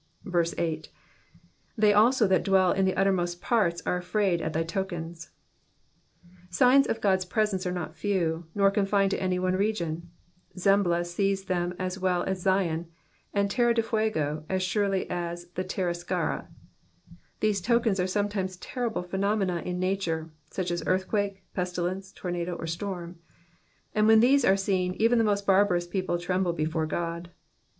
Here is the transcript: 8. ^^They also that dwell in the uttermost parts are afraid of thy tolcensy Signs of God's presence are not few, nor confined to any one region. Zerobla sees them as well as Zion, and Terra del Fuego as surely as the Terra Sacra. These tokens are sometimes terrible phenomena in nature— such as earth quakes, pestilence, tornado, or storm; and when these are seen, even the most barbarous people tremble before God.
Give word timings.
8. 0.25 0.89
^^They 1.79 1.95
also 1.95 2.25
that 2.25 2.41
dwell 2.41 2.71
in 2.71 2.85
the 2.85 2.95
uttermost 2.95 3.39
parts 3.39 3.83
are 3.85 3.97
afraid 3.97 4.41
of 4.41 4.51
thy 4.51 4.63
tolcensy 4.63 5.27
Signs 6.49 6.87
of 6.87 7.01
God's 7.01 7.23
presence 7.23 7.67
are 7.67 7.71
not 7.71 7.95
few, 7.95 8.47
nor 8.55 8.71
confined 8.71 9.11
to 9.11 9.21
any 9.21 9.37
one 9.37 9.53
region. 9.55 10.09
Zerobla 10.57 11.05
sees 11.05 11.45
them 11.45 11.75
as 11.77 11.99
well 11.99 12.23
as 12.23 12.41
Zion, 12.41 12.87
and 13.31 13.51
Terra 13.51 13.75
del 13.75 13.85
Fuego 13.85 14.43
as 14.49 14.63
surely 14.63 15.07
as 15.07 15.49
the 15.51 15.63
Terra 15.63 15.93
Sacra. 15.93 16.47
These 17.39 17.61
tokens 17.61 17.99
are 17.99 18.07
sometimes 18.07 18.57
terrible 18.57 19.03
phenomena 19.03 19.57
in 19.63 19.79
nature— 19.79 20.31
such 20.49 20.71
as 20.71 20.81
earth 20.87 21.07
quakes, 21.07 21.39
pestilence, 21.53 22.11
tornado, 22.11 22.55
or 22.55 22.65
storm; 22.65 23.19
and 23.93 24.07
when 24.07 24.19
these 24.19 24.43
are 24.43 24.57
seen, 24.57 24.95
even 24.95 25.19
the 25.19 25.23
most 25.23 25.45
barbarous 25.45 25.85
people 25.85 26.17
tremble 26.17 26.53
before 26.53 26.87
God. 26.87 27.29